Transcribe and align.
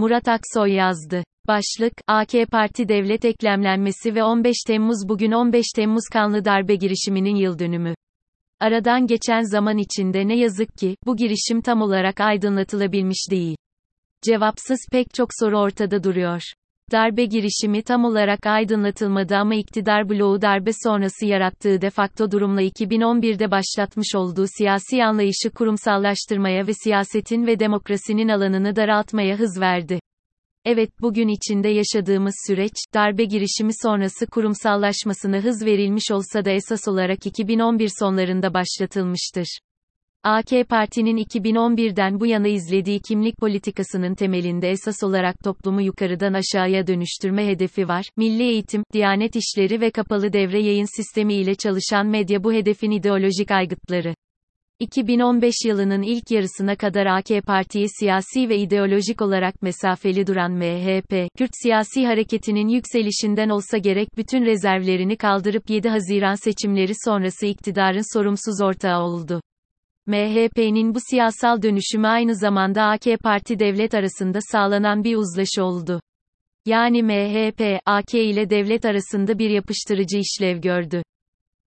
Murat 0.00 0.28
Aksoy 0.28 0.72
yazdı. 0.72 1.24
Başlık, 1.46 1.92
AK 2.06 2.32
Parti 2.50 2.88
devlet 2.88 3.24
eklemlenmesi 3.24 4.14
ve 4.14 4.24
15 4.24 4.56
Temmuz 4.66 5.08
bugün 5.08 5.32
15 5.32 5.66
Temmuz 5.76 6.04
kanlı 6.12 6.44
darbe 6.44 6.74
girişiminin 6.74 7.36
yıl 7.36 7.58
dönümü. 7.58 7.94
Aradan 8.60 9.06
geçen 9.06 9.42
zaman 9.42 9.78
içinde 9.78 10.28
ne 10.28 10.36
yazık 10.36 10.78
ki, 10.78 10.96
bu 11.06 11.16
girişim 11.16 11.60
tam 11.60 11.82
olarak 11.82 12.20
aydınlatılabilmiş 12.20 13.30
değil. 13.30 13.56
Cevapsız 14.22 14.78
pek 14.92 15.14
çok 15.14 15.28
soru 15.40 15.58
ortada 15.58 16.04
duruyor. 16.04 16.42
Darbe 16.92 17.24
girişimi 17.24 17.82
tam 17.82 18.04
olarak 18.04 18.46
aydınlatılmadı 18.46 19.36
ama 19.36 19.54
iktidar 19.54 20.08
bloğu 20.08 20.42
darbe 20.42 20.70
sonrası 20.84 21.26
yarattığı 21.26 21.80
defakto 21.80 22.30
durumla 22.30 22.62
2011'de 22.62 23.50
başlatmış 23.50 24.14
olduğu 24.14 24.46
siyasi 24.58 25.04
anlayışı 25.04 25.50
kurumsallaştırmaya 25.50 26.66
ve 26.66 26.72
siyasetin 26.74 27.46
ve 27.46 27.58
demokrasinin 27.58 28.28
alanını 28.28 28.76
daraltmaya 28.76 29.38
hız 29.38 29.60
verdi. 29.60 30.00
Evet, 30.64 30.90
bugün 31.00 31.28
içinde 31.28 31.68
yaşadığımız 31.68 32.34
süreç, 32.46 32.74
darbe 32.94 33.24
girişimi 33.24 33.72
sonrası 33.82 34.26
kurumsallaşmasına 34.26 35.36
hız 35.36 35.64
verilmiş 35.64 36.10
olsa 36.10 36.44
da 36.44 36.50
esas 36.50 36.88
olarak 36.88 37.26
2011 37.26 37.90
sonlarında 37.98 38.54
başlatılmıştır. 38.54 39.58
AK 40.24 40.68
Parti'nin 40.68 41.16
2011'den 41.16 42.20
bu 42.20 42.26
yana 42.26 42.48
izlediği 42.48 43.00
kimlik 43.00 43.38
politikasının 43.38 44.14
temelinde 44.14 44.70
esas 44.70 45.02
olarak 45.02 45.44
toplumu 45.44 45.82
yukarıdan 45.82 46.32
aşağıya 46.32 46.86
dönüştürme 46.86 47.46
hedefi 47.46 47.88
var. 47.88 48.04
Milli 48.16 48.42
eğitim, 48.42 48.84
Diyanet 48.92 49.36
işleri 49.36 49.80
ve 49.80 49.90
kapalı 49.90 50.32
devre 50.32 50.62
yayın 50.62 50.96
sistemi 50.96 51.34
ile 51.34 51.54
çalışan 51.54 52.06
medya 52.06 52.44
bu 52.44 52.52
hedefin 52.52 52.90
ideolojik 52.90 53.50
aygıtları. 53.50 54.14
2015 54.80 55.54
yılının 55.66 56.02
ilk 56.02 56.30
yarısına 56.30 56.76
kadar 56.76 57.06
AK 57.06 57.46
Parti'ye 57.46 57.86
siyasi 58.00 58.48
ve 58.48 58.58
ideolojik 58.58 59.22
olarak 59.22 59.62
mesafeli 59.62 60.26
duran 60.26 60.52
MHP, 60.52 61.28
Kürt 61.38 61.50
siyasi 61.62 62.06
hareketinin 62.06 62.68
yükselişinden 62.68 63.48
olsa 63.48 63.78
gerek 63.78 64.08
bütün 64.16 64.44
rezervlerini 64.44 65.16
kaldırıp 65.16 65.70
7 65.70 65.88
Haziran 65.88 66.34
seçimleri 66.34 66.92
sonrası 67.04 67.46
iktidarın 67.46 68.14
sorumsuz 68.18 68.60
ortağı 68.62 69.02
oldu. 69.02 69.40
MHP'nin 70.06 70.94
bu 70.94 70.98
siyasal 71.10 71.62
dönüşümü 71.62 72.06
aynı 72.06 72.36
zamanda 72.36 72.82
AK 72.82 73.20
Parti 73.22 73.58
devlet 73.58 73.94
arasında 73.94 74.38
sağlanan 74.52 75.04
bir 75.04 75.16
uzlaşı 75.16 75.64
oldu. 75.64 76.00
Yani 76.66 77.02
MHP, 77.02 77.80
AK 77.86 78.14
ile 78.14 78.50
devlet 78.50 78.84
arasında 78.84 79.38
bir 79.38 79.50
yapıştırıcı 79.50 80.18
işlev 80.18 80.60
gördü. 80.60 81.02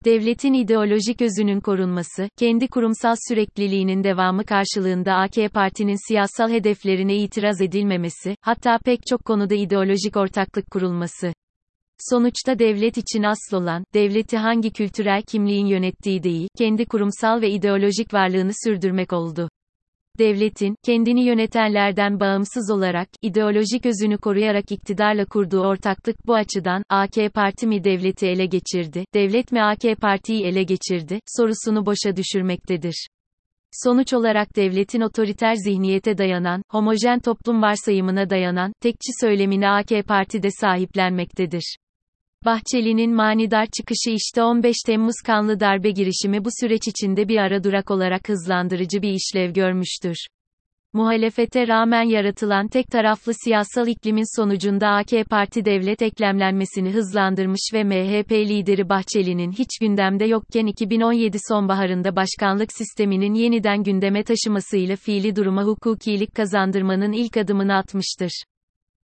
Devletin 0.05 0.53
ideolojik 0.53 1.21
özünün 1.21 1.59
korunması, 1.59 2.29
kendi 2.37 2.67
kurumsal 2.67 3.15
sürekliliğinin 3.27 4.03
devamı 4.03 4.45
karşılığında 4.45 5.13
AK 5.13 5.53
Parti'nin 5.53 6.07
siyasal 6.07 6.49
hedeflerine 6.49 7.15
itiraz 7.15 7.61
edilmemesi, 7.61 8.35
hatta 8.41 8.77
pek 8.85 8.99
çok 9.07 9.25
konuda 9.25 9.55
ideolojik 9.55 10.17
ortaklık 10.17 10.71
kurulması. 10.71 11.33
Sonuçta 12.09 12.59
devlet 12.59 12.97
için 12.97 13.23
asıl 13.23 13.57
olan, 13.57 13.83
devleti 13.93 14.37
hangi 14.37 14.71
kültürel 14.71 15.21
kimliğin 15.21 15.65
yönettiği 15.65 16.23
değil, 16.23 16.47
kendi 16.57 16.85
kurumsal 16.85 17.41
ve 17.41 17.49
ideolojik 17.49 18.13
varlığını 18.13 18.51
sürdürmek 18.63 19.13
oldu. 19.13 19.49
Devletin, 20.19 20.75
kendini 20.83 21.25
yönetenlerden 21.25 22.19
bağımsız 22.19 22.71
olarak, 22.71 23.09
ideolojik 23.21 23.85
özünü 23.85 24.17
koruyarak 24.17 24.71
iktidarla 24.71 25.25
kurduğu 25.25 25.61
ortaklık 25.61 26.27
bu 26.27 26.35
açıdan, 26.35 26.83
AK 26.89 27.33
Parti 27.33 27.67
mi 27.67 27.83
devleti 27.83 28.27
ele 28.27 28.45
geçirdi, 28.45 29.05
devlet 29.13 29.51
mi 29.51 29.61
AK 29.61 29.81
Parti'yi 30.01 30.43
ele 30.43 30.63
geçirdi, 30.63 31.19
sorusunu 31.37 31.85
boşa 31.85 32.15
düşürmektedir. 32.15 33.07
Sonuç 33.83 34.13
olarak 34.13 34.55
devletin 34.55 35.01
otoriter 35.01 35.55
zihniyete 35.55 36.17
dayanan, 36.17 36.63
homojen 36.71 37.19
toplum 37.19 37.61
varsayımına 37.61 38.29
dayanan, 38.29 38.73
tekçi 38.81 39.11
söylemini 39.21 39.69
AK 39.69 39.89
Parti'de 40.07 40.49
sahiplenmektedir. 40.51 41.75
Bahçeli'nin 42.45 43.15
manidar 43.15 43.65
çıkışı 43.77 44.09
işte 44.09 44.43
15 44.43 44.75
Temmuz 44.85 45.15
kanlı 45.25 45.59
darbe 45.59 45.91
girişimi 45.91 46.45
bu 46.45 46.49
süreç 46.59 46.87
içinde 46.87 47.27
bir 47.27 47.37
ara 47.37 47.63
durak 47.63 47.91
olarak 47.91 48.29
hızlandırıcı 48.29 49.01
bir 49.01 49.13
işlev 49.13 49.53
görmüştür. 49.53 50.15
Muhalefete 50.93 51.67
rağmen 51.67 52.03
yaratılan 52.03 52.67
tek 52.67 52.87
taraflı 52.87 53.33
siyasal 53.43 53.87
iklimin 53.87 54.41
sonucunda 54.41 54.87
AK 54.87 55.29
Parti 55.29 55.65
devlet 55.65 56.01
eklemlenmesini 56.01 56.91
hızlandırmış 56.91 57.61
ve 57.73 57.83
MHP 57.83 58.31
lideri 58.31 58.89
Bahçeli'nin 58.89 59.51
hiç 59.51 59.69
gündemde 59.81 60.25
yokken 60.25 60.65
2017 60.65 61.37
sonbaharında 61.49 62.15
başkanlık 62.15 62.69
sisteminin 62.73 63.33
yeniden 63.33 63.83
gündeme 63.83 64.23
taşımasıyla 64.23 64.95
fiili 64.95 65.35
duruma 65.35 65.63
hukukilik 65.63 66.35
kazandırmanın 66.35 67.11
ilk 67.11 67.37
adımını 67.37 67.75
atmıştır. 67.75 68.43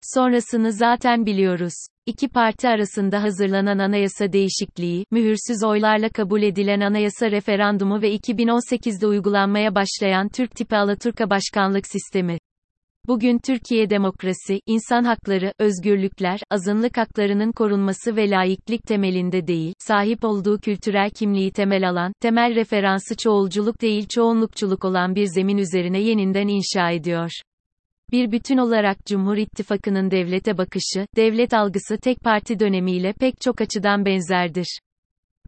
Sonrasını 0.03 0.72
zaten 0.72 1.27
biliyoruz. 1.27 1.96
İki 2.06 2.28
parti 2.28 2.69
arasında 2.69 3.22
hazırlanan 3.22 3.78
anayasa 3.78 4.33
değişikliği, 4.33 5.05
mühürsüz 5.11 5.65
oylarla 5.65 6.09
kabul 6.09 6.43
edilen 6.43 6.81
anayasa 6.81 7.31
referandumu 7.31 8.03
ve 8.03 8.15
2018'de 8.17 9.06
uygulanmaya 9.06 9.75
başlayan 9.75 10.28
Türk 10.28 10.50
tipi 10.50 10.77
Alaturka 10.77 11.31
başkanlık 11.31 11.87
sistemi. 11.87 12.39
Bugün 13.06 13.39
Türkiye 13.39 13.91
demokrasi, 13.91 14.61
insan 14.66 15.05
hakları, 15.05 15.53
özgürlükler, 15.59 16.41
azınlık 16.50 16.97
haklarının 16.97 17.53
korunması 17.53 18.16
ve 18.16 18.31
laiklik 18.31 18.83
temelinde 18.83 19.47
değil, 19.47 19.75
sahip 19.78 20.25
olduğu 20.25 20.59
kültürel 20.59 21.11
kimliği 21.11 21.53
temel 21.53 21.89
alan, 21.89 22.12
temel 22.21 22.55
referansı 22.55 23.16
çoğulculuk 23.16 23.81
değil 23.81 24.06
çoğunlukçuluk 24.09 24.84
olan 24.84 25.15
bir 25.15 25.27
zemin 25.27 25.59
üzerine 25.59 26.00
yeniden 26.00 26.49
inşa 26.49 26.91
ediyor. 26.91 27.31
Bir 28.12 28.33
bütün 28.33 28.56
olarak 28.56 29.06
Cumhur 29.06 29.37
İttifakı'nın 29.37 30.11
devlete 30.11 30.59
bakışı, 30.59 31.06
devlet 31.17 31.55
algısı 31.55 31.97
tek 31.97 32.21
parti 32.21 32.61
dönemiyle 32.61 33.12
pek 33.12 33.41
çok 33.41 33.61
açıdan 33.61 34.05
benzerdir. 34.05 34.78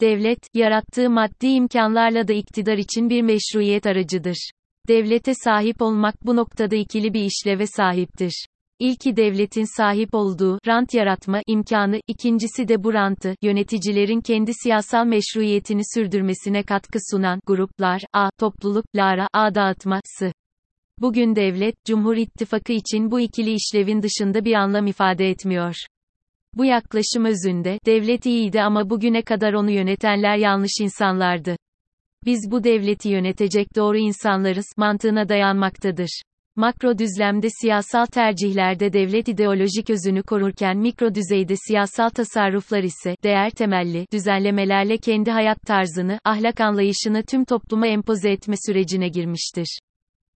Devlet, 0.01 0.39
yarattığı 0.55 1.11
maddi 1.11 1.47
imkanlarla 1.47 2.29
da 2.29 2.33
iktidar 2.33 2.79
için 2.79 3.11
bir 3.11 3.23
meşruiyet 3.23 3.87
aracıdır. 3.87 4.51
Devlete 4.89 5.35
sahip 5.35 5.83
olmak 5.83 6.27
bu 6.27 6.37
noktada 6.37 6.77
ikili 6.77 7.15
bir 7.15 7.25
işleve 7.25 7.67
sahiptir. 7.67 8.47
İlki 8.79 9.17
devletin 9.17 9.77
sahip 9.77 10.15
olduğu 10.15 10.59
rant 10.67 10.95
yaratma 10.95 11.41
imkanı, 11.47 12.01
ikincisi 12.07 12.69
de 12.69 12.85
bu 12.85 12.95
rantı 12.95 13.35
yöneticilerin 13.43 14.21
kendi 14.21 14.55
siyasal 14.55 15.07
meşruiyetini 15.07 15.83
sürdürmesine 15.95 16.63
katkı 16.63 16.99
sunan 17.11 17.41
gruplar, 17.47 18.03
a 18.13 18.31
topluluklara 18.39 19.29
a 19.33 19.55
dağıtması. 19.55 20.33
Bugün 21.01 21.37
devlet, 21.37 21.85
Cumhur 21.85 22.17
İttifakı 22.17 22.73
için 22.73 23.11
bu 23.11 23.21
ikili 23.21 23.53
işlevin 23.53 24.03
dışında 24.03 24.45
bir 24.45 24.55
anlam 24.55 24.87
ifade 24.87 25.31
etmiyor. 25.31 25.75
Bu 26.55 26.65
yaklaşım 26.65 27.25
özünde, 27.25 27.79
devlet 27.87 28.27
iyiydi 28.27 28.63
ama 28.63 28.91
bugüne 28.91 29.23
kadar 29.23 29.53
onu 29.53 29.71
yönetenler 29.71 30.37
yanlış 30.37 30.73
insanlardı. 30.81 31.57
Biz 32.25 32.51
bu 32.51 32.65
devleti 32.65 33.09
yönetecek 33.09 33.77
doğru 33.77 33.99
insanlarız, 33.99 34.67
mantığına 34.77 35.29
dayanmaktadır. 35.29 36.23
Makro 36.57 36.99
düzlemde 36.99 37.49
siyasal 37.63 38.07
tercihlerde 38.07 38.93
devlet 38.93 39.29
ideolojik 39.29 39.91
özünü 39.91 40.23
korurken 40.23 40.79
mikro 40.79 41.15
düzeyde 41.15 41.55
siyasal 41.69 42.09
tasarruflar 42.09 42.83
ise, 42.83 43.15
değer 43.25 43.51
temelli, 43.51 44.07
düzenlemelerle 44.13 44.97
kendi 44.97 45.31
hayat 45.31 45.63
tarzını, 45.63 46.19
ahlak 46.25 46.61
anlayışını 46.61 47.23
tüm 47.23 47.45
topluma 47.45 47.87
empoze 47.87 48.31
etme 48.31 48.55
sürecine 48.67 49.09
girmiştir. 49.09 49.79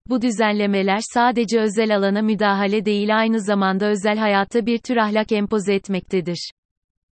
Bu 0.09 0.21
düzenlemeler 0.21 0.99
sadece 1.13 1.59
özel 1.59 1.95
alana 1.95 2.21
müdahale 2.21 2.85
değil 2.85 3.17
aynı 3.17 3.41
zamanda 3.41 3.85
özel 3.85 4.17
hayata 4.17 4.65
bir 4.65 4.77
tür 4.77 4.97
ahlak 4.97 5.31
empoze 5.31 5.73
etmektedir. 5.73 6.51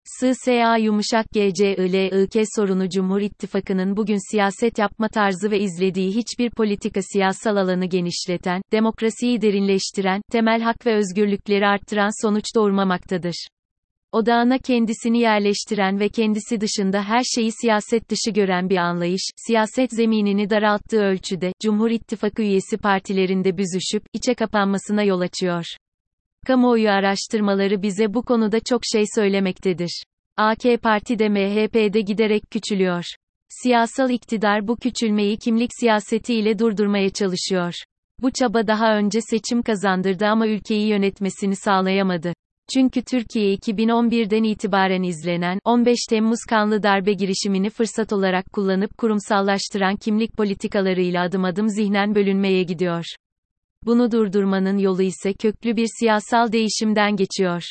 SSA 0.04 0.76
yumuşak 0.76 1.26
GCILIK 1.30 2.46
sorunu 2.56 2.88
Cumhur 2.88 3.20
İttifakı'nın 3.20 3.96
bugün 3.96 4.30
siyaset 4.30 4.78
yapma 4.78 5.08
tarzı 5.08 5.50
ve 5.50 5.60
izlediği 5.60 6.14
hiçbir 6.14 6.50
politika 6.50 7.00
siyasal 7.12 7.56
alanı 7.56 7.86
genişleten, 7.86 8.62
demokrasiyi 8.72 9.40
derinleştiren, 9.40 10.22
temel 10.32 10.60
hak 10.60 10.86
ve 10.86 10.94
özgürlükleri 10.94 11.66
arttıran 11.66 12.26
sonuç 12.26 12.44
doğurmamaktadır. 12.56 13.48
Odağına 14.12 14.58
kendisini 14.58 15.18
yerleştiren 15.18 16.00
ve 16.00 16.08
kendisi 16.08 16.60
dışında 16.60 17.02
her 17.02 17.22
şeyi 17.34 17.52
siyaset 17.52 18.10
dışı 18.10 18.30
gören 18.30 18.70
bir 18.70 18.76
anlayış, 18.76 19.22
siyaset 19.36 19.90
zeminini 19.92 20.50
daralttığı 20.50 21.00
ölçüde, 21.00 21.52
Cumhur 21.62 21.90
İttifakı 21.90 22.42
üyesi 22.42 22.76
partilerinde 22.76 23.58
büzüşüp, 23.58 24.02
içe 24.12 24.34
kapanmasına 24.34 25.02
yol 25.02 25.20
açıyor. 25.20 25.64
Kamuoyu 26.46 26.90
araştırmaları 26.90 27.82
bize 27.82 28.14
bu 28.14 28.22
konuda 28.22 28.60
çok 28.60 28.80
şey 28.92 29.04
söylemektedir. 29.14 30.02
AK 30.36 30.82
Parti 30.82 31.18
de 31.18 31.28
MHP'de 31.28 32.00
giderek 32.00 32.42
küçülüyor. 32.50 33.04
Siyasal 33.48 34.10
iktidar 34.10 34.68
bu 34.68 34.76
küçülmeyi 34.76 35.36
kimlik 35.36 35.70
siyaseti 35.80 36.34
ile 36.34 36.58
durdurmaya 36.58 37.10
çalışıyor. 37.10 37.74
Bu 38.22 38.30
çaba 38.30 38.66
daha 38.66 38.96
önce 38.96 39.20
seçim 39.20 39.62
kazandırdı 39.62 40.26
ama 40.26 40.46
ülkeyi 40.46 40.88
yönetmesini 40.88 41.56
sağlayamadı. 41.56 42.32
Çünkü 42.74 43.02
Türkiye 43.02 43.54
2011'den 43.54 44.42
itibaren 44.42 45.02
izlenen 45.02 45.58
15 45.64 45.98
Temmuz 46.08 46.40
kanlı 46.48 46.82
darbe 46.82 47.12
girişimini 47.12 47.70
fırsat 47.70 48.12
olarak 48.12 48.52
kullanıp 48.52 48.98
kurumsallaştıran 48.98 49.96
kimlik 49.96 50.36
politikalarıyla 50.36 51.22
adım 51.22 51.44
adım 51.44 51.68
zihnen 51.68 52.14
bölünmeye 52.14 52.62
gidiyor. 52.62 53.04
Bunu 53.86 54.12
durdurmanın 54.12 54.78
yolu 54.78 55.02
ise 55.02 55.32
köklü 55.32 55.76
bir 55.76 55.86
siyasal 56.00 56.52
değişimden 56.52 57.16
geçiyor. 57.16 57.62